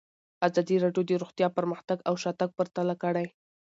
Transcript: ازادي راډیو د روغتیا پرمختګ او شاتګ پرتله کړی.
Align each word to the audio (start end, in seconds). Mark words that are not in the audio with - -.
ازادي 0.47 0.75
راډیو 0.83 1.03
د 1.05 1.11
روغتیا 1.21 1.47
پرمختګ 1.57 1.97
او 2.07 2.13
شاتګ 2.23 2.49
پرتله 2.57 2.95
کړی. 3.03 3.27